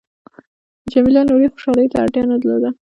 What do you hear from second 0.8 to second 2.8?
جميله نورې خوشحالۍ ته اړتیا نه درلوده.